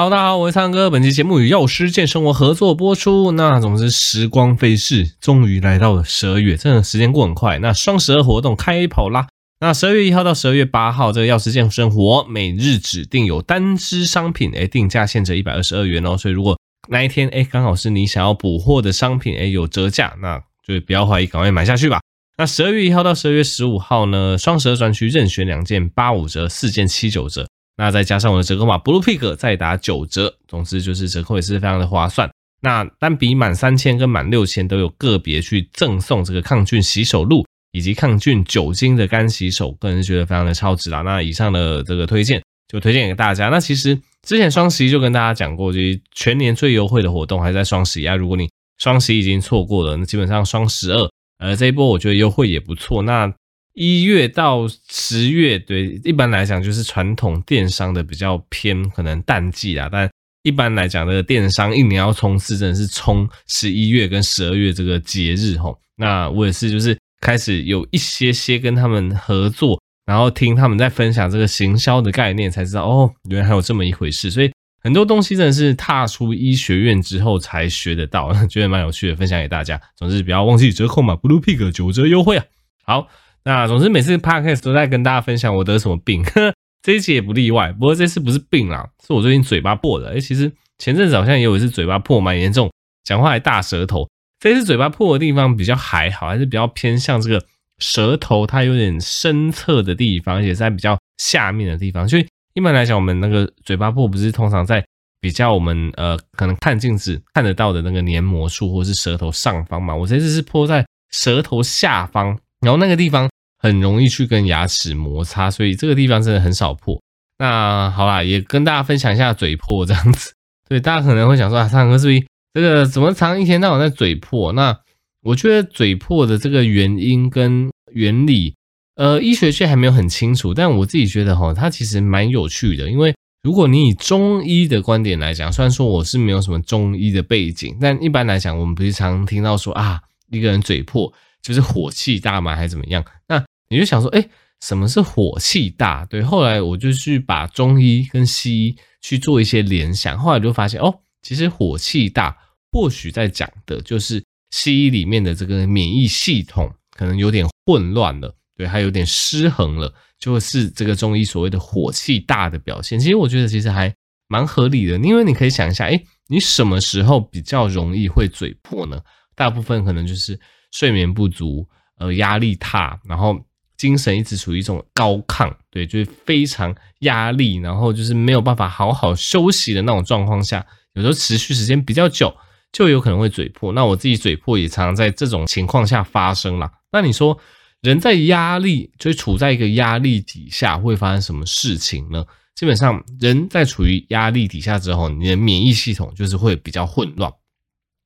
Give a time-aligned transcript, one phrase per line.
[0.00, 0.88] 哈喽，大家好，我是苍哥。
[0.88, 3.32] 本期节目与药师健生活合作播出。
[3.32, 7.58] 那总之，时光飞逝，终于来到了十二月，真的时间过很快。
[7.58, 9.28] 那双十二活动开跑啦！
[9.60, 16.16] 那十二月一号到十二月八号，这个药师健生活每日指定有单支商品，诶，定价现折一百二十二元哦。
[16.16, 16.58] 所以如果
[16.88, 22.00] 那一天，诶，刚好是你想要补货的商品，诶，有折价，那就不要怀疑，赶快买下去吧。
[22.38, 27.46] 那十二月一号到十二月十五号呢，双十二专区任选两件八五折，四件七九折。
[27.80, 32.30] 那再加上我的折扣码 Blue Pig 再打九折，总之就是折扣也是非常的划算。
[32.60, 41.00] 那单笔满三千跟满六千都有个别去赠送这个抗菌洗手露以及抗菌酒精的干洗手，个人觉得非常的超值啦。
[41.00, 43.48] 那以上的这个推荐就推荐给大家。
[43.48, 48.14] 那其实之前双十一就跟大家讲过，就是全年最优惠的活动还在双十一啊。
[48.14, 53.00] 如果你双十一已经错过了，那基本上双十二呃这一波我觉得优惠也不错。
[53.00, 53.32] 那
[53.80, 59.88] 一月到十月，对，一般来讲就是传统电商的比较偏可能淡季啊。
[59.90, 60.06] 但
[60.42, 65.80] 一般来讲，这个电商一年要冲刺，真的是冲十一月跟十二月这个节日吼。
[65.96, 74.30] 那我也是，就是开始有一些些跟他们合作，然后听他们在分享这个行销的概念，才知道哦，原来还有这么一回事。
[74.30, 74.52] 所以
[74.82, 79.80] 很多东西真的是踏出医学院之后才学得到，觉得蛮有趣的，分享给大家。
[79.96, 82.44] 总之不要忘记折扣码 Blue Pig 九折优惠啊！
[82.84, 83.08] 好。
[83.44, 86.52] 那总之每次 podcast 都在跟大家分享我得什么病，呵，
[86.82, 87.72] 这一期也不例外。
[87.72, 90.10] 不过这次不是病啦，是我最近嘴巴破的。
[90.10, 92.70] 诶，其实前阵子好像也有一次嘴巴破蛮严重，
[93.04, 94.08] 讲话还大舌头。
[94.38, 97.42] 这次嘴巴破的地方比较还好，还是比较偏向这个
[97.78, 102.08] 舌头它有点深侧的地方，而且在比较下面的地方。
[102.08, 104.84] 所以一般来讲，我们那个嘴巴破不是通常在
[105.20, 109.94] 比较我们呃可能看镜子看得到的那个黏膜处，或是舌头上方嘛。
[109.94, 112.38] 我这次是破在舌头下方。
[112.60, 117.00] 然后那个地方很容易去跟牙齿摩擦，所以这个地方真的很少破。
[117.38, 120.32] 那好啦，也跟大家分享一下嘴破这样子。
[120.68, 124.52] 对，大家可能会想说啊，苍哥是不是这个怎么常一天到晚在嘴破？
[124.52, 124.78] 那
[125.22, 128.54] 我觉得嘴破的这个原因跟原理，
[128.96, 130.52] 呃，医学界还没有很清楚。
[130.52, 132.90] 但我自己觉得哈，它其实蛮有趣的。
[132.90, 141.12] 因为如果你以中医的观点来讲，虽然说我是没有什么中医的背景，但一般来讲，我们不是常听到说啊，一个人嘴破。
[141.42, 142.54] 就是火气大吗？
[142.54, 143.04] 还是怎么样？
[143.28, 144.28] 那你就想说，哎，
[144.60, 146.04] 什么是火气大？
[146.06, 152.36] 对，后来我就去把中医跟西医去做一些联想，后来就发现，哦，其实火气大
[152.72, 162.98] 或许在讲的就是西医里面的这个免疫系统可能有点混乱了，对，还有点失衡了，就是这个中医所谓的火气大的表现。
[162.98, 163.94] 其实我觉得其实还
[164.28, 169.00] 蛮合理的，因为你可以想一下，哎，你什么时候比较容易会嘴破呢？
[169.34, 170.38] 大部分可能就是。
[170.70, 171.66] 睡眠不足，
[171.98, 173.38] 呃，压力大，然后
[173.76, 180.64] 精神一直处于一种高亢，对，就是非常压力，然后就是没有办法好好休息的那种状况下，
[180.94, 182.34] 有时候持续时间比较久，
[182.72, 183.72] 就有可能会嘴破。
[183.72, 186.70] 那我自己嘴破也常常在这种情况下发生啦。
[186.92, 187.38] 那你说，
[187.80, 192.24] 人在压力，就处在一个压力底下，会发生什么事情呢？
[192.54, 197.32] 基本上，人在处于压力底下之后，你的免疫系统就是会比较混乱。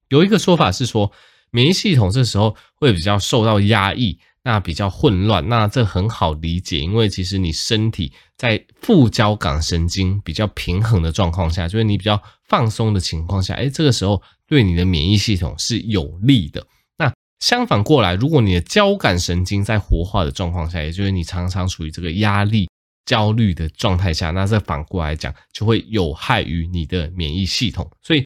[0.09, 1.11] 有一个说法是说，
[1.55, 16.67] 免疫系统这时候会比较受到压抑，那比较混乱，那这很好理解，因为其实你身体在副交感神经比较平衡的状况下，就是你比较放松的情况下，诶，这个时候对你的免疫系统是有利的。
[16.99, 22.69] 那相反过来，如果你的交感神经在活化的状况下，也就是你常常处于这个压力、
[23.07, 28.25] 焦虑的状态下，那这反过来讲就会有害于你的免疫系统，所以。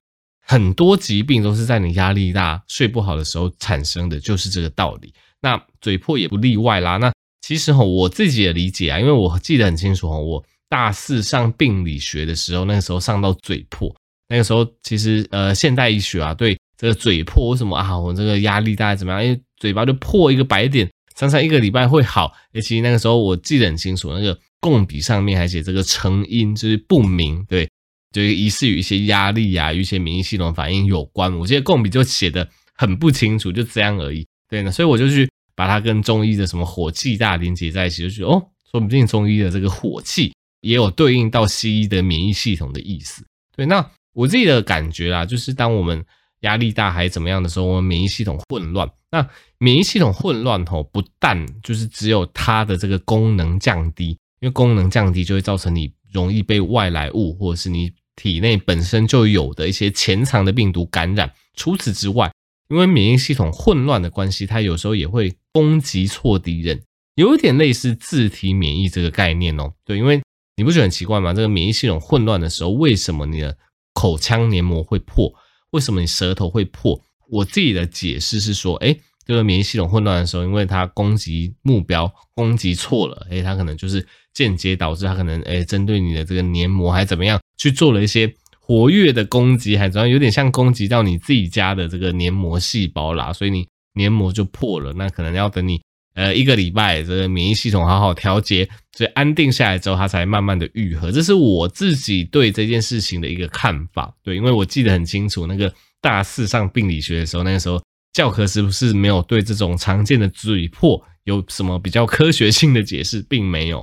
[0.51, 5.13] 很多疾病都是在你压力大、睡不好的时候产生的，就是这个道理。
[5.43, 6.97] 那嘴破也不例外啦。
[6.97, 13.95] 那其实哈，我自己的理解啊，因为我记得很清楚哈，我大四上病理学的时候，那个时候上到嘴破，
[14.29, 19.23] 那个时候其实呃，现代医学啊，对这个嘴破为什么啊，我这个压力大怎么样？
[19.23, 22.33] 因为嘴巴就破一个白点，常常一个礼拜会好。
[22.55, 27.69] 诶，其实那个时候我记得很清楚，那个供笔上面还写这个成因就是不明，对。
[28.11, 31.37] 就疑似与一些压力、啊，与一些免疫系统反应有关。
[31.39, 34.27] 我记得共笔就写的很不清楚，就这样而已。
[34.49, 40.33] 对呢，所以我就去把它跟中医的什么火气大连接在一起，就觉得哦，说不定中医的这个火气
[40.63, 43.23] 也有对应到西医的免疫系统的意思。
[43.55, 46.03] 对，那我自己的感觉啦，就是当我们
[46.41, 48.91] 压力大还怎么样的时候，我们免疫系统混乱。
[49.11, 49.29] 那
[49.59, 54.09] 免疫系统混乱吼，不但就是只有它的这个功能降低，
[54.41, 55.93] 因为功能降低就会造成你。
[56.11, 61.33] 容易被外来物或者是你体内本身就有的一些潜藏的病毒感染。
[61.55, 62.33] 除此之外，
[62.69, 66.83] 因为免疫系统混乱的关系，它有时候也会攻击错敌人，
[67.15, 69.73] 有一点类似自体免疫这个概念哦。
[69.85, 70.21] 对，因为
[70.57, 71.33] 你不觉得很奇怪吗？
[71.33, 73.57] 这个免疫系统混乱的时候，为什么你的
[73.95, 75.33] 口腔黏膜会破？
[75.71, 77.01] 为什么你舌头会破？
[77.31, 84.05] 我自己的解释是说，诶，这个免疫系统混乱的时候，因为它攻击目标攻击错了，诶，它可能就是
[84.35, 94.93] 间接导致它可能诶，针对你的这个黏膜还怎么样去做了一些活跃的攻击，还怎么，有点像攻击到你自己家的这个黏膜细胞啦，所以你黏膜就破了。
[94.95, 95.81] 那可能要等你。
[96.15, 101.13] 呃，一个礼拜，这个免疫系统好好调节，所以安定下来之后，它才慢慢的愈合。
[101.13, 104.13] 这是我自己对这件事情的一个看法。
[104.25, 107.81] 对，因为我记得很清楚，那个大四上病理学的时候，那个时候
[108.19, 113.81] 教科是不是没有对这种常见的嘴破有什么比较科学性的解释，并没有。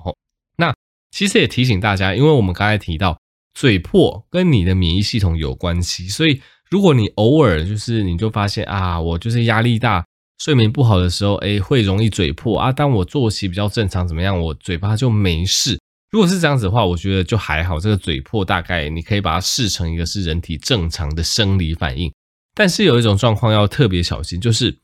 [0.58, 0.76] 那
[1.12, 3.18] 其实也提醒大家，因为我们刚才提到
[3.54, 10.04] 嘴破跟你的免疫系统有关系，所以如果你偶尔就是你就发现啊，我就是压力大。
[10.38, 12.74] 睡眠不好的时候，诶，会容易嘴破啊。
[12.74, 15.80] 当我作息比较正常，怎么样，我嘴巴就没事。
[16.12, 17.80] 如果是这样子的话，我觉得就还好。
[17.80, 22.12] 这个嘴破大概你可以把它视成一个是人体正常的生理反应。
[22.56, 24.76] 但是有一种状况要特别小心，就是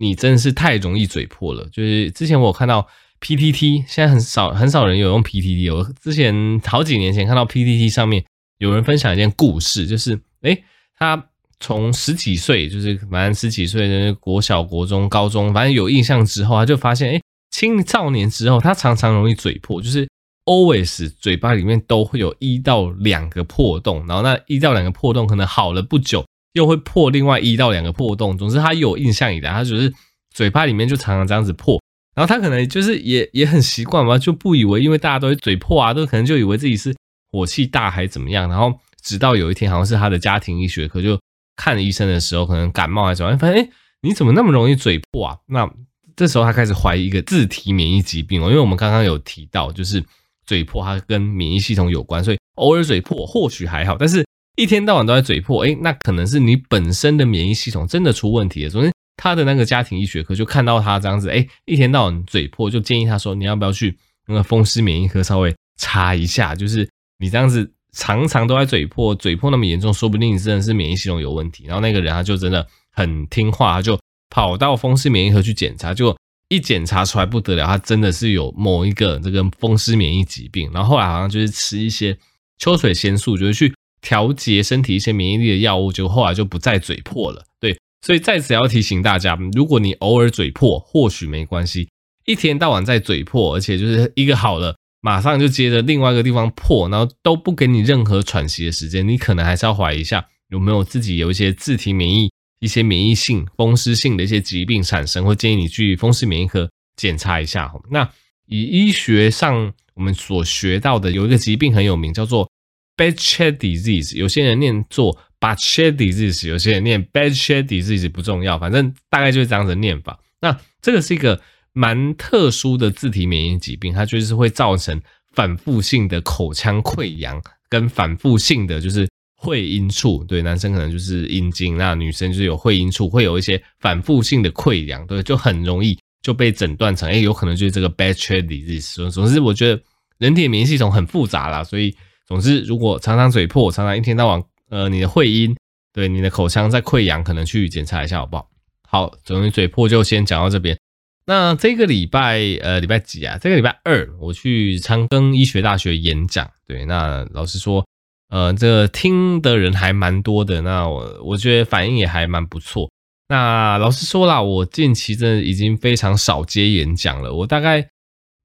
[0.00, 1.68] 你真的是太容易嘴破了。
[1.70, 2.88] 就是之前我有看到
[3.20, 5.72] PTT，现在很少很少人有用 PTT。
[5.72, 8.24] 我之前好几年前看到 PTT 上面
[8.56, 10.64] 有人分享一件故事，就是诶，
[10.98, 11.26] 他。
[11.60, 17.20] 从十几岁，就是反正十几岁的国小、国中、高中，反正有印象之后，他就发现，哎，
[17.50, 20.08] 青少年之后，他常常容易嘴破，就是
[20.44, 28.36] always 嘴巴里面都会有一到两个破洞，然后那一到两个破洞可能好了不久，又会破另外一到两个破洞。
[28.36, 29.92] 总之，他有印象以来，他就是
[30.34, 31.80] 嘴巴里面就常常这样子破，
[32.14, 36.94] 然后他可能就是也也很习惯嘛，就不以为，因为大家都会嘴破啊，都可能就以为自己是
[37.30, 41.18] 火气大还怎么样，然后直到有一天，好像是他的家庭医学科就。
[41.60, 43.68] 看医生的时候，可能感冒还是怎么，发现哎，
[44.02, 45.36] 你怎么那么容易嘴破啊？
[45.48, 45.68] 那
[46.14, 50.00] 这时候他开始怀疑一个自体免疫疾病哦，因为我们刚刚有提到，就是
[50.46, 54.24] 嘴破它跟免疫系统有关，所以偶尔嘴破或许还好，但是
[54.58, 58.70] 一天到晚都在嘴破，哎，那可能是你本身的免疫系统真的出问题了。
[58.70, 63.96] 昨天他的那个家庭医学科就看到他这样子，哎，一天到晚嘴破，就建议他说，你要不要去
[64.26, 66.88] 那个风湿免疫科稍微查一下，就是
[67.18, 67.72] 你这样子。
[67.94, 71.64] 常常都在嘴破，嘴破那么严重，说不定你真的是免疫系统有问题。
[71.64, 76.14] 然后那个人他就真的很听话，他就跑到风湿免疫科去检查，就
[76.50, 80.70] 一检查出来不得了，他真的是有某一个这个风湿免疫疾病。
[80.72, 82.16] 然后后来好像就是吃一些
[82.58, 87.44] 秋水仙素，就是去调节身体一些免疫力的药物，就后来就不再嘴破了。
[87.60, 91.88] 对，所以在此要提醒大家，如果你偶尔嘴破，或许没关系，
[92.24, 94.76] 一天到晚在嘴破，而且就是一个好了。
[95.00, 102.28] 马上就接着另外一个地方破，然后都不给你任何喘息的时间，你可能还是要怀疑一下有没有自己有一些自体免疫、
[102.58, 107.72] 一些免疫性、风湿性的一些疾病产生，或建议你去风湿免疫科检查一下。
[107.90, 108.10] 那
[108.46, 112.50] 以医学上我们所学到的，有一个疾病很有名，叫做
[112.98, 120.20] Behçet disease，有些人念作 Behçet disease，有些人念 Behçet disease 不重要，反正大概就是这样子念法。
[120.42, 121.40] 那这个是一个。
[121.74, 125.00] 蛮特殊的自体免疫疾病，它就是会造成
[125.32, 130.24] 反复性的口腔溃疡，跟反复性的就是会阴处。
[130.24, 139.08] 对，男生可能就是阴茎，那女生就是有会阴处，会有一些反复性的溃疡，对，就很容易就被诊断成，哎，有可能就是这个 Behçet disease。
[139.10, 139.80] 总之，我觉得
[140.18, 141.94] 人体免疫系统很复杂啦，所以
[142.28, 145.56] 总之，如果常常嘴破，常常一天到晚，呃，你的会阴，
[145.94, 148.50] 对，你的口腔在溃疡，可能去检查一下好不好？
[148.86, 150.78] 好，总之嘴破就先讲到这边。
[151.24, 153.38] 那这个礼拜，呃，礼拜几啊？
[153.40, 156.50] 这个礼拜二，我去长庚医学大学演讲。
[156.66, 157.86] 对，那老实说，
[158.28, 160.60] 呃，这个听的人还蛮多的。
[160.60, 162.90] 那我我觉得反应也还蛮不错。
[163.28, 167.34] 那老实说啦，我近期真的已经非常少接演讲了。
[167.34, 167.88] 我大概，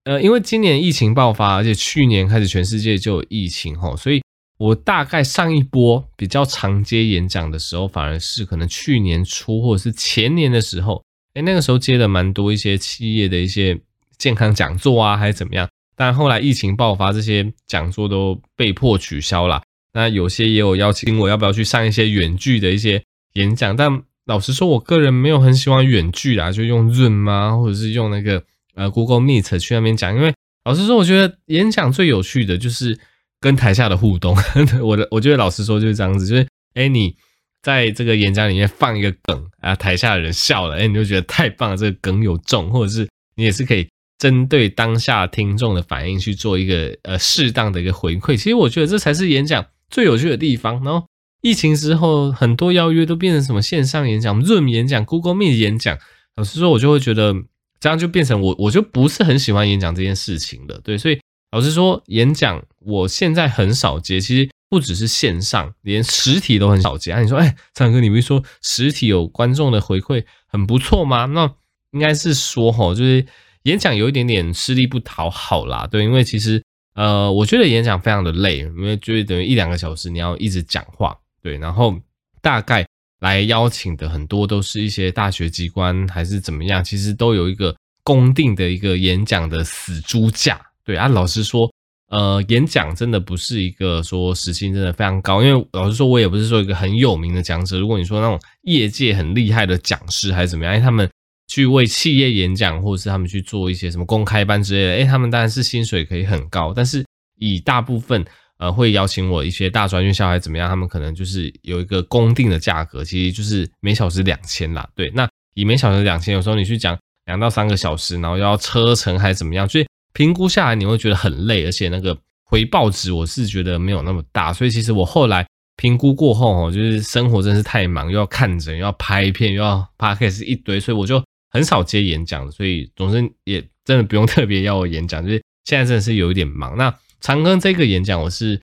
[0.05, 4.21] 呃，因为今年疫情爆发，而且去年开始全世界就有疫情齁，所以
[4.57, 11.03] 我大概上一波比较常接演讲的时候，反而是可能去年初或者是前年的时候。
[11.35, 13.79] 哎，那个时候接的蛮多一些企业的一些
[14.19, 15.67] 健康讲座啊，还是怎么样？
[15.95, 19.63] 但后来疫情爆发，这些讲座都被迫取消了。
[19.93, 23.75] 那有些也有邀请我，要不要去上一些远距的一些演讲？
[23.75, 28.43] 但老实说，我个人没有很喜欢远距啊，就用 Zoom 啊，或者是用那个
[28.75, 30.15] 呃 Google Meet 去那边讲。
[30.15, 30.33] 因为
[30.65, 32.99] 老实说，我觉得演讲最有趣的就是
[33.39, 34.35] 跟台下的互动。
[34.83, 37.15] 我的，我觉得老实说就是这样子，就是哎你。
[37.63, 43.87] 在这个演讲里面放一个梗啊，台下的人笑了，哎，你就觉得太棒了，这个梗有中，或者是你也是可以
[44.17, 48.35] 针对当下听众的反应去做一个呃适当的一个回馈。
[48.35, 50.83] 其实我觉得这才是演讲最有趣的地方。
[50.83, 51.07] 然后
[51.41, 55.97] 疫情之后，很多邀约都变成什么线上演讲、Zoom 演讲、Google Meet 演讲。
[56.35, 57.33] 老实说，我就会觉得
[57.83, 60.79] 这样就变成我我就不是很喜欢演讲这件事情了。
[60.81, 61.19] 对，所以
[61.51, 67.11] 老实说，演讲我现在很少接，其实不只是线上，连实体都很少接。
[67.11, 71.25] 啊，你说，哎，苍哥，你不是说实体有观众的回馈很不错吗？
[71.25, 71.53] 那
[71.91, 73.25] 应该是说，吼，就是
[73.63, 75.85] 演讲有一点点吃力不讨好啦。
[75.85, 76.63] 对，因为其实，
[76.95, 81.93] 呃，我觉得演讲非常的累，因为就是等于一两个小时你要一直讲话，对，然后
[82.41, 82.87] 大概
[83.23, 90.61] 来邀请的很多都是一些大学机关还是怎么样，其实都有一个公定的一个演讲的死猪价。
[90.85, 91.67] 对啊，老实说。
[92.09, 97.79] 呃，演讲真的不是一个说时薪真的非常高，因为老实说，我也不是说一个很有名的讲者。
[97.79, 101.09] 如果你说那种业界很厉害的讲师还是怎么样，哎，他们
[101.47, 106.71] 去为企业演讲，或者是他们去做一些什么公开班之类的，哎，他们当然是薪水可以很高。
[106.71, 107.03] 但是
[107.39, 108.23] 以大部分
[108.63, 114.89] 呃会邀请我一些大专院校还是怎么样，他们可能就是有一个公定的价格，其实就是每小时两千啦。
[114.95, 119.85] 对，那以每小时两千，有时候你去讲两到三个小时，然后要车程还是怎么样，所以。
[120.15, 122.15] 评估下来你会觉得很累，而且那个
[122.45, 125.43] 回报值我是觉得没有那么大，所以其实我后来
[125.75, 136.77] 评估过后哦，就是生活真是太忙，又要看诊，又要拍片，又要 podcast 一堆，所以我就很少接演讲，所以总之也真的不用 特别要我演讲，就是现在真的是有一点忙。
[136.77, 136.93] 那
[137.23, 138.61] 长庚这个演讲我是，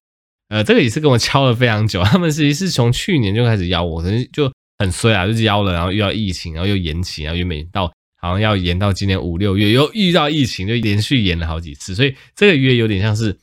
[0.51, 7.91] 呃，这个也是跟我敲了非常久， 他们实际是从去年就开始邀我，可能就很衰啊，就是邀了，然后遇到疫情，然后又延期，然后又没到。
[8.23, 13.35] 好像要延到今年五六月，又遇到疫情，就连续延了好几次，所以这个约有点像是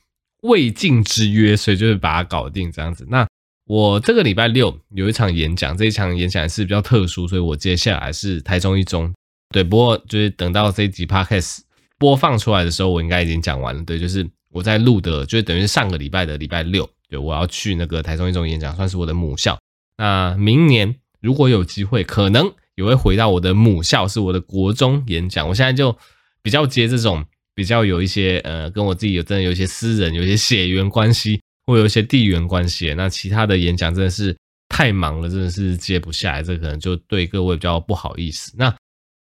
[0.43, 3.03] 未尽之约，所以就是把它搞定这样子。
[3.09, 3.27] 那
[3.65, 9.11] 我这个礼拜六有一场演讲，这一场演讲是比较特殊，所以我接下来是台中一中。
[9.51, 11.61] 对，不过就是等到这一集 podcast
[11.97, 13.81] 播放出来的时候，我应该已经讲完了。
[13.81, 19.59] 对，就是我在录的，就是等于上个礼拜的礼拜六，对，我要去那个台中一中演讲，算是我的母校。
[19.97, 22.53] 那明年如果有机会，可能。
[22.77, 25.49] 也会回到我的母校，是我的国中演讲。
[25.49, 25.97] 我现在就
[26.43, 27.25] 比较接这种
[27.55, 32.93] 比较有一些呃，跟我自己有真的有一些私人、有一些血缘关系，或有一些地缘关系。
[32.93, 34.37] 那其他的演讲真的是
[34.69, 36.43] 太忙了，真的是接不下来。
[36.43, 38.53] 这可能就对各位比较不好意思。
[38.55, 38.71] 那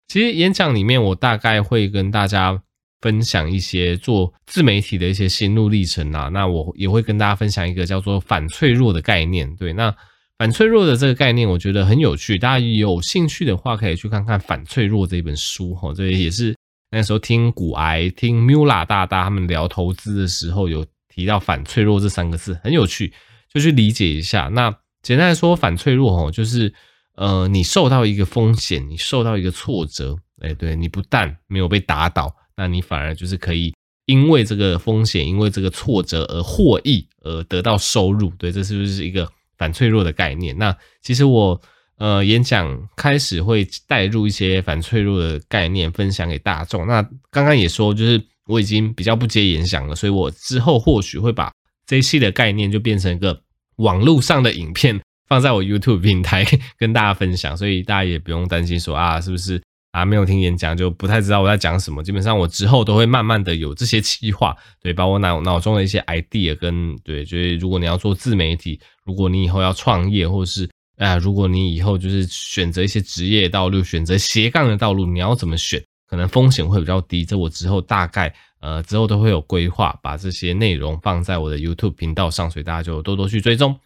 [0.08, 2.60] 其实演讲里面，我大概会跟大家
[3.04, 6.30] 分享一些做自媒体的一些心路历程啊。
[6.30, 9.56] 那我也会跟大家分享一个叫做反脆弱的概念。
[9.56, 9.96] 对，那。
[10.40, 12.40] 反脆弱的这个概念，我觉得很有趣。
[12.40, 15.94] 大家有兴趣的话，可以去看看《反脆弱》这本书哈。
[15.94, 16.54] 这也是
[16.90, 23.14] 那时候听古癌、听 Mula 大大他们聊投资的时候，有提到“反脆弱”这三个字，很有趣，
[23.54, 24.50] 就去理解一下。
[24.52, 26.74] 那简单来说，反脆弱哦，就是
[27.16, 33.74] 呃，你受到一个风险，你受到一个挫折，哎，对，你不但没有被打倒，那你反而就是可以
[34.06, 38.32] 因为这个风险，因为这个挫折而获益，而得到收入。
[38.38, 39.28] 对，这是不是一个？
[39.56, 41.62] 反脆弱的概念，那其实我
[41.98, 46.88] 呃演讲开始会带入一些反脆弱的概念分享给大众。
[46.88, 51.52] 那刚刚也说，就是我已经比较不接演讲了，所以我之后或许会把
[51.86, 53.40] 这一系列概念就变成一个
[53.78, 56.44] 网络上的影片，放在我 YouTube 平台
[56.78, 57.56] 跟大家分享。
[57.56, 59.62] 所以大家也不用担心说啊，是不是？
[59.94, 62.04] 啊，没有听演讲就不太知道我在讲什么。
[62.04, 75.80] 基本上我之后都会慢慢的有这些企划，对，把我脑脑中的一些 idea 跟对，就是如果你要做自媒体，如果你以后要创业，或是啊，如果你以后就是选择一些职业道路，选择斜杠的道路，你要怎么选？
[76.10, 77.24] 可能风险会比较低。
[77.24, 83.80] 这我之后大概呃之后都会有规划，把这些内容放在我的 YouTube 频道上，所以大家就多多去追踪。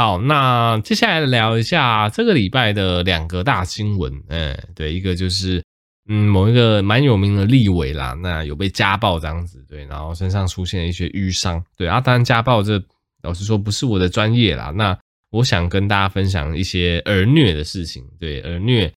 [0.00, 4.10] 好，那接下来聊一下这个礼拜的两个大新闻。
[4.28, 5.62] 嗯，对，一个就是
[6.08, 12.82] 嗯某一个蛮有名的立委啦，那有被家暴这样子，对，然后身上出现了一些瘀伤，对啊，当然家暴这
[13.22, 14.72] 老实说不是我的专业啦。
[14.74, 14.98] 那
[15.32, 18.90] 我想跟大家分享一些儿虐的事情，对，儿虐，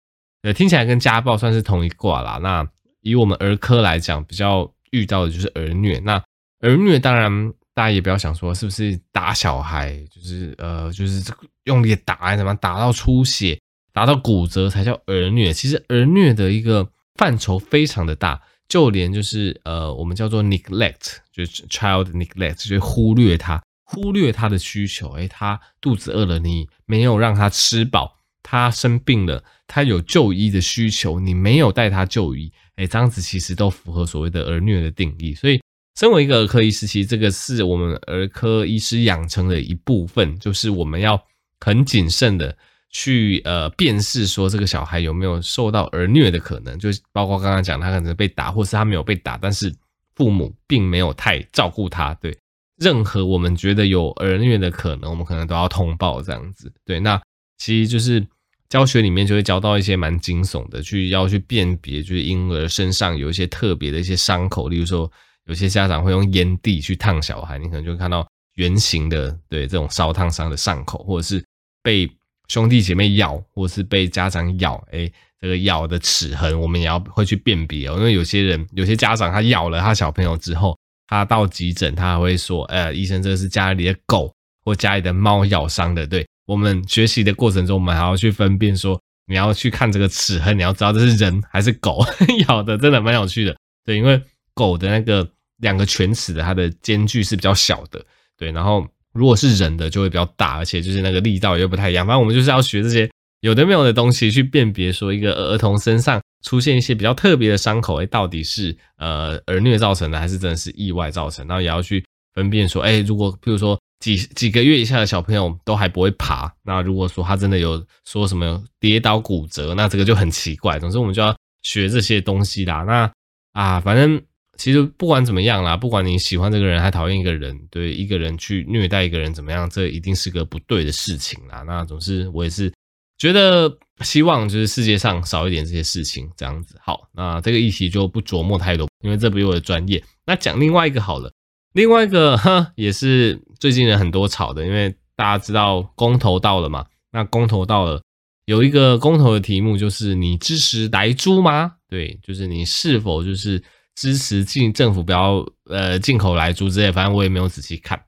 [0.43, 2.39] 呃，听起来跟家暴算是同一挂啦。
[2.41, 2.65] 那
[3.01, 5.99] 以我们儿科来讲，比较遇到的就是儿虐。
[5.99, 6.23] 那
[6.61, 7.53] 儿虐当然。
[7.75, 13.59] 大家也不要想说是不是打小孩，就是呃，就是这个用力打还是什么，打到出血、
[13.91, 15.51] 打到骨折才叫儿虐。
[15.51, 25.09] 其实儿虐的一个范畴非常的大，就连就是呃，我们叫做 neglect，就是 child neglect，就是忽略他，忽略他的需求。
[25.13, 32.51] 诶，他肚子饿了，你没有让他吃饱；他生病了，他有就医的需求，你没有带他就医。
[32.75, 35.59] 诶，这样子其实都符合所谓的儿虐的定义，所以。
[35.95, 41.23] 身为一个儿科医师，其实这个是我们儿科医师养成的一部分，就是我们要
[41.59, 42.57] 很谨慎的
[42.89, 49.71] 去呃辨识说这个小孩有没有受到儿虐的可能，就包括刚刚讲他可能被打，或是他没有被打，但是
[50.15, 52.11] 父母并没有太照顾他。
[52.15, 52.35] 对，
[52.77, 56.73] 任何我们觉得有儿虐的可能，我们可能都要通报这样子。
[56.83, 57.21] 对，那
[57.59, 58.25] 其实就是
[58.67, 65.11] 教学里面就会教到一些蛮惊悚的，去要去辨别，就是婴儿身上有一些特别的一些伤口，例如说。
[65.47, 71.43] 有些家长会用烟蒂去烫小孩，你可能就会看到圆形的，对这种烧烫伤的伤口，或者是
[71.81, 72.09] 被
[72.47, 77.95] 兄弟姐妹咬，或者是被家长咬，哎，这个咬的齿痕，我们也要会去辨别哦。
[77.97, 84.33] 因为有些人，有些家长他咬了他小朋友之后，他到急诊，他还会说，哎，医生，这个是家里的狗
[84.63, 86.07] 或家里的猫咬伤的。
[86.07, 92.05] 对，我们学习的过程中，我们还要去分辨说，你要去看这个齿痕，你要知道这是人还是狗
[92.47, 93.55] 咬的，真的蛮有趣的。
[93.85, 94.21] 对，因为
[94.53, 98.03] 狗的那个两个犬齿的它的间距是比较小的，
[98.37, 102.05] 对，然后如果是人的就会比较大，而且就是那个力道又不太一样。
[102.05, 103.09] 反正我们就是要学这些
[103.41, 111.45] 有的没有的东西去辨别，说一个儿童身上出现一些比较特别的伤口，哎，到底是呃儿虐造成的，还是真的是意外造成？
[111.47, 120.79] 然后也要去分辨说，哎，如果譬如说几几个月以下的小朋友都还不会爬，那如果说他真的有说什么跌倒骨折，那这个就很奇怪。
[120.79, 122.83] 总之我们就要学这些东西啦。
[122.83, 123.11] 那
[123.53, 124.21] 啊，反正
[124.57, 131.63] 其实不管怎么样啦，不管你喜欢这个人还讨厌一个人，对一个人去虐待一个人怎么样，这一定是个不对的事情啦。
[131.65, 132.71] 那总是我也是
[133.17, 136.75] 觉得希望就是世界上少一点这些事情这样子。
[136.79, 140.03] 好，那这个议题就不琢磨太多，因为这不是我的专业。
[140.25, 141.31] 那讲另外一个好了，
[141.73, 148.01] 另外一个哈也是最近人很多吵的，因为大家知道公投到了嘛，那公投到了。
[148.45, 151.75] 有一个公投的题目，就是你支持莱猪吗？
[151.87, 153.63] 对，就是你是否就是
[153.95, 158.03] 支持进政府不要呃进口来猪之类，反正我也没有仔细看。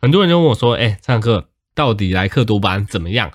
[0.00, 3.30] 很多人就问我说：“哎，灿克，到底莱克多巴怎么样？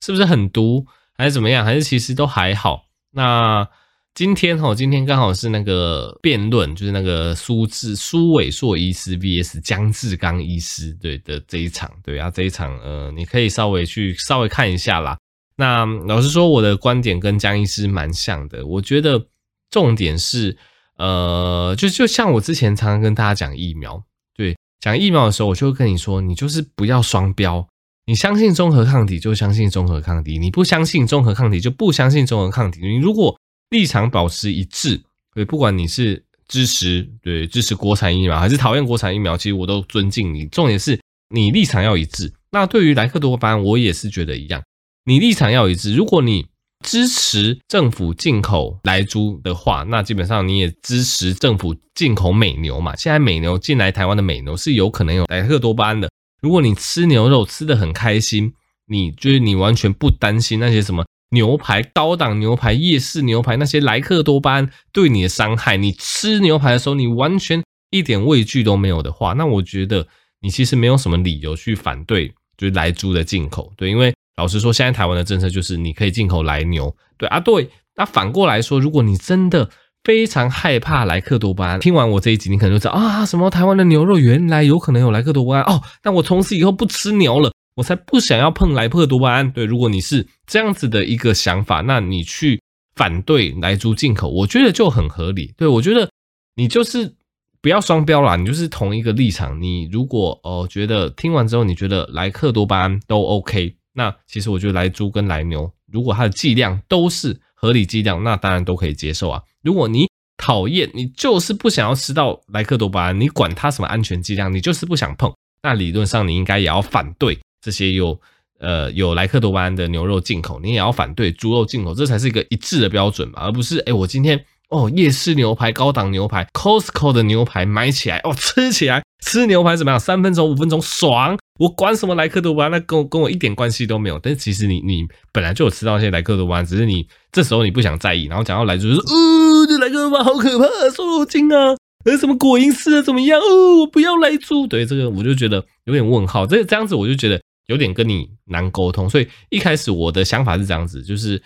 [0.00, 0.86] 是不是很毒，
[1.16, 1.64] 还是怎么样？
[1.64, 3.68] 还是其实都还好？”那
[4.14, 15.18] 今天哈，今天刚好是那个辩论，就是那个苏志苏伟硕医师 VS 江志刚医师对的这一场，对啊，这一场呃，你可以稍微去稍微看一下啦。
[15.56, 18.64] 那老实说，我的观点跟江医师蛮像的。
[18.66, 19.26] 我觉得
[19.70, 20.56] 重点是，
[20.96, 24.02] 呃，就就像我之前常常跟大家讲疫苗，
[24.34, 27.66] 对，讲疫苗的时候，我就会跟你说，你就是不要双标。
[28.06, 32.80] 你相信中和抗体就相信中和抗体，你不相信中和抗体就不相信中和抗体。
[32.80, 33.36] 你如果
[33.70, 35.02] 立场保持一致，
[35.34, 40.46] 对，不管你是支持对支持国产疫苗还是讨厌国产疫苗，其实我都尊敬你。
[40.46, 42.32] 重点是你立场要一致。
[42.52, 44.62] 那对于莱克多巴胺，我也是觉得一样。
[45.04, 45.92] 你立场要一致。
[45.92, 46.46] 如果你
[46.86, 52.94] 支持政府进口莱猪的话，那基本上你也支持政府进口美牛嘛。
[52.94, 56.08] 现在美牛进来台湾的美牛是有可能有莱克多巴胺的。
[56.40, 58.52] 如果你吃牛肉吃的很开心，
[58.86, 70.06] 你就是你完全不担心那些什么牛排、高档牛排、夜市牛排那些莱克多巴胺对你的伤害，你吃牛排的时候你完全一点畏惧都没有的话，那我觉得
[70.40, 73.72] 你其实没有什么理由去反对就是莱猪的进口。
[73.76, 77.70] 对，因为老实说，现在台湾的政策就是你可以进口莱牛，对啊，对。
[77.96, 79.70] 那反过来说，如果你真的
[80.04, 85.82] 非常害怕莱克多巴胺，听完我这一集，你可能就知道啊，什么台湾的牛肉原来有可能有莱克多巴胺哦。
[86.04, 89.50] 那我从此以后不吃牛了，我才不想要碰莱克多巴胺。
[89.50, 92.60] 对，如果你是这样子的一个想法，那你去
[92.94, 95.54] 反对莱猪进口，我觉得就很合理。
[95.56, 96.10] 对，我觉得
[96.54, 97.14] 你就是
[97.62, 99.60] 不要双标啦，你就是同一个立场。
[99.62, 103.74] 你如果哦觉得听完之后你觉得莱克多巴胺都 OK。
[103.96, 109.42] 那其实我觉得来猪跟来牛，如果它的剂量都是合理剂量，那当然都可以接受啊。
[109.62, 110.06] 如果你
[110.36, 118.20] 讨厌，你就是不想要吃到莱克多巴胺，你管它什么安全剂量，你就是不想碰，那理论上你应该也要反对这些有
[118.58, 124.44] 呃有莱克多巴胺的牛肉进口，你也要反对猪肉进口，这才是一个一致的标准嘛，而不是哎、我今天。
[124.68, 130.00] 哦，夜市牛排、高档牛排、Costco 的牛排买起来哦，吃起来吃牛排怎么样？
[130.00, 134.18] 三分钟、五分钟爽，我管什么莱克多巴，那跟我跟我一点关系都没有。
[134.18, 138.24] 但其实你你本来就有吃到一些莱克多巴，只是你这时候你不想在意。
[138.24, 143.38] 然后讲到莱猪，就是哦，这莱克多巴好可怕，瘦肉精啊，呃，什么果蝇丝啊，怎么样？
[143.40, 144.66] 哦，我不要莱猪。
[144.66, 146.44] 对这个我就觉得有点问号。
[146.44, 149.08] 这这样子我就觉得有点跟你难沟通。
[149.08, 151.40] 所以一开始我的想法是这样子，就是。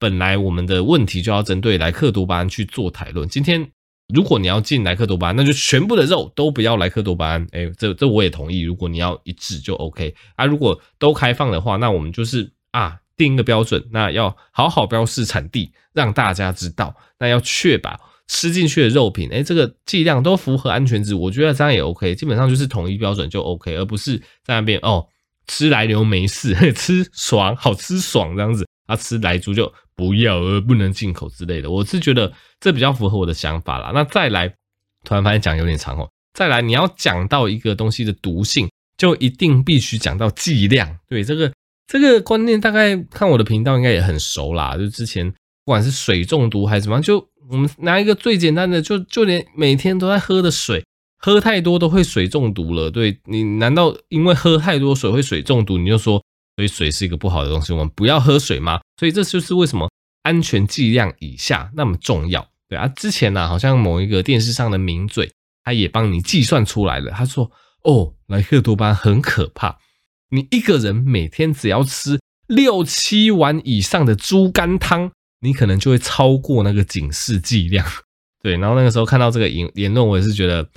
[0.00, 3.28] 本来我们的问题就要针对莱克多巴胺去做讨论。
[3.28, 3.70] 今天
[4.08, 7.46] 如果你要进莱克多巴胺，那就全部的肉都不要莱克多巴胺。
[7.52, 8.62] 哎，这这我也同意。
[8.62, 10.46] 如果你要一致就 OK 啊。
[10.46, 16.96] 如果都开放的话，那我们就是啊定一个标准，那要好好标示产地，让大家知道。
[17.18, 21.14] 那要确保吃进去的肉品，哎，这个剂量都符合安全值。
[21.14, 22.14] 我觉得这样也 OK。
[22.14, 25.06] 基本上就是统一标准就 OK，而不是在那边哦
[25.46, 28.66] 吃来牛没事， 吃爽好吃爽这样子。
[28.90, 31.70] 啊、吃莱猪就不要，而不能进口之类的。
[31.70, 33.92] 我是觉得这比较符合我的想法啦。
[33.94, 34.48] 那再来，
[35.04, 36.10] 突然发现讲有点长哦。
[36.34, 40.98] 再来，你要讲到一个东西的毒性，就一定必须讲到剂量。
[41.08, 41.52] 对，这个
[41.86, 44.76] 这个观念，大概看我的频道应该也很熟啦。
[44.76, 50.84] 就之前不管是水中毒还是怎么样，就我们拿一个最简单的，就就连每天都在喝的水，
[51.18, 52.90] 喝太多都会水中毒了。
[52.90, 56.22] 对，你难道因为喝太多水会水中毒，你就说
[56.60, 58.78] 所以水是一个不好的东西，我们不要喝水吗？
[58.98, 59.88] 所以这就是为什么
[60.24, 62.46] 安全剂量以下那么重要。
[62.68, 65.32] 对啊，之前呢、啊，好像某一个电视上的名嘴，
[65.64, 67.10] 他也帮你计算出来了。
[67.12, 67.50] 他说
[67.84, 69.78] ：“哦，莱克多巴很可怕，
[70.28, 77.86] 你一个人每天只要吃六七碗以上的猪肝汤，你可能就会超过那个警示剂量。
[78.44, 80.68] ”对，然后那个时候看到这个言言论，我也是觉得，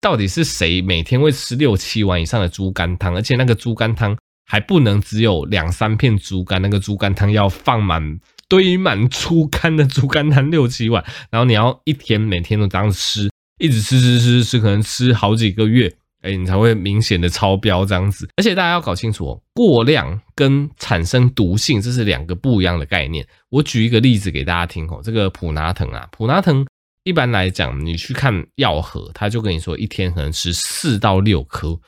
[0.00, 3.14] 到底是谁每天会吃六七碗以上的猪肝汤？
[3.14, 4.16] 而且那个猪肝汤
[4.48, 8.18] 还不能只有两三片猪肝，那个猪肝汤要放满。
[8.50, 18.26] 堆满猪肝的猪肝汤六七碗，然后你要一天每天都这样吃，一直吃吃吃吃，可能吃好几个月，哎，你才会明显的超标这样子。
[18.36, 23.22] 而且大家要搞清楚哦，过量跟产生毒性这是两个不一样的概念。
[23.50, 26.66] 我举一个例子给大家听哦，这个普拿藤啊，普拿藤
[27.04, 31.78] 一般来讲，你去看药盒，他就跟你说一天可能吃四到六颗，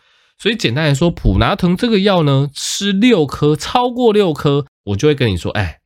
[0.41, 5.77] 所以简单来说，普拿藤这个药呢，吃六颗，超过六颗，我就会跟你说，哎。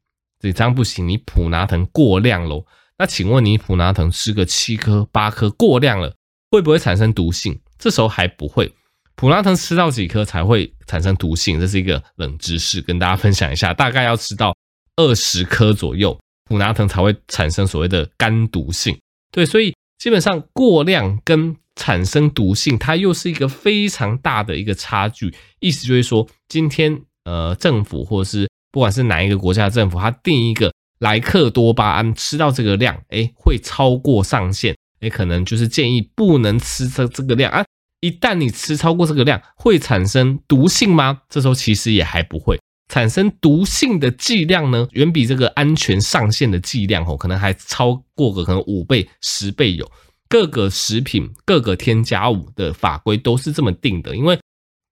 [0.52, 2.66] 这样不行，你普拿藤过量喽。
[2.98, 6.14] 那请问你普拿藤吃个七颗八颗过量了，
[6.50, 7.58] 会不会产生毒性？
[7.78, 8.70] 这时候还不会。
[9.14, 11.58] 普拿藤吃到几颗才会产生毒性？
[11.58, 13.72] 这是一个冷知识，跟大家分享一下。
[13.72, 14.54] 大概要吃到
[14.96, 16.14] 二十颗左右，
[16.44, 18.94] 普拿藤才会产生所谓的肝毒性。
[19.32, 25.34] 对，所以基本上过量跟产生毒性，它又是一个非常大的一个差距。
[25.60, 37.64] 意思就是说，今天呃政府或者是不管是哪一个国家的政府，它定一个莱克多巴胺吃到这个量，诶，会超过上限，诶，可能就是建议不能吃这这个量啊。
[38.00, 41.22] 一旦你吃超过这个量，会产生毒性吗？
[41.28, 42.60] 这时候其实也还不会
[42.94, 49.90] 产生毒性的剂量呢，远比这个安全上限的剂量哦，可能还超过个可能五倍、十倍有。
[50.28, 54.38] 各个食品、各个添加物的法规都是这么定的，因为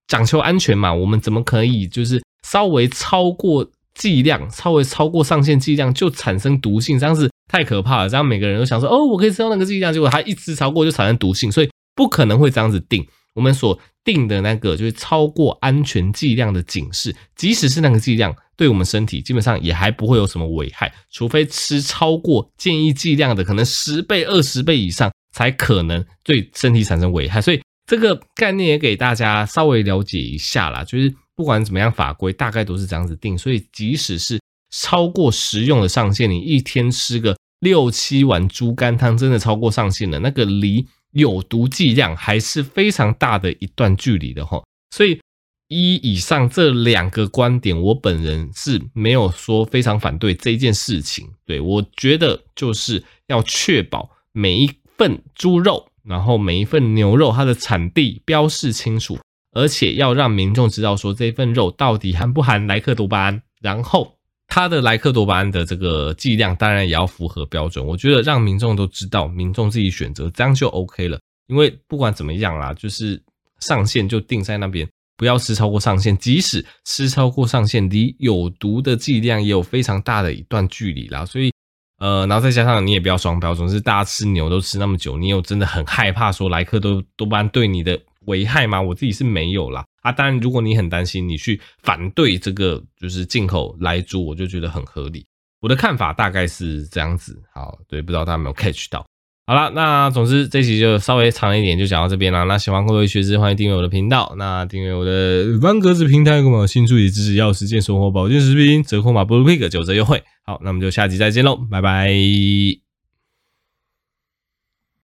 [0.05, 2.21] 讲求安全嘛，我们怎么可以就是？
[2.45, 8.09] 稍微超过剂量，稍微超过上限剂量就产生毒性，这样子太可怕了。
[8.09, 13.07] 这样每个人都想说，哦，我可以吃到那个剂量，结果他一吃超过就产生毒性，所以不可能会这样子定。
[13.33, 27.41] 我们所定的那个就是超过安全剂量的警示，即使是那个剂量，对我们身体基本上也还不会有什么危害，除非吃超过建议剂量的可能十倍、二十倍以上，才可能对身体产生危害。
[27.41, 31.13] 所以这个概念也给大家稍微了解一下啦，就是。
[31.35, 44.63] 不管怎么样，法规大概都是这样子定，所以即使是超过食用的上限，你一天吃个六七碗猪肝汤，真的超过上限了，那个离有毒剂量还是非常大的一段距离的齁。
[44.91, 45.19] 所以
[45.69, 51.27] 一以上这两个观点，我本人是没有说非常反对这件事情。
[51.45, 59.17] 对，我觉得就是要确保每一份猪肉，然后每一份牛肉，它的产地标示清楚。
[59.55, 64.12] 而且要让民众知道说，这份肉到底含不含莱克多巴胺，然后
[64.55, 67.83] 它的莱克多巴胺的这个剂量当然也要符合标准。
[67.83, 71.19] 我觉得让民众都知道，民众自己选择，这样就 OK 了。
[71.47, 73.19] 因为不管怎么样啦，就是
[73.61, 74.87] 上限就定在那边，
[75.17, 76.15] 不要吃超过上限。
[76.19, 81.25] 即使吃超过上限，离有毒的剂量也有非常大的一段距离啦。
[81.25, 81.51] 所以，
[81.97, 87.99] 呃，然后再加上你也不要双标准，是大家吃牛都吃那么久，你有真的很害怕说莱克多多巴胺对你的。
[88.27, 88.79] 危害吗？
[88.79, 89.83] 我自己是没有啦。
[90.03, 90.11] 啊。
[90.11, 95.25] 当然，如果你很担心，你去反对这个就是进口来猪，我就觉得很合理。
[95.59, 97.41] 我的看法大概是这样子。
[97.53, 99.03] 好，对，不知道大家有没有 catch 到？
[99.45, 102.45] 好了，那总之这期就稍微长一点，就讲到这边了。
[102.45, 104.33] 那喜欢各位学知，欢迎订阅我的频道。
[104.37, 110.23] 那订阅我的方格子平台，购买新书以支持要实践生活保健食品，折扣码 bluepig 九折优惠。
[110.45, 112.82] 好，那我们就下集再见喽，拜拜。